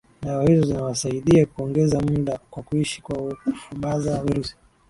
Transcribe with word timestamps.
dawa 0.21 0.47
hizo 0.49 0.61
zinawasaidia 0.67 1.45
kuongeza 1.45 1.99
muda 1.99 2.39
wa 2.51 2.63
kuishi 2.63 3.01
kwa 3.01 3.35
kufubaza 3.45 4.23
virusi 4.23 4.55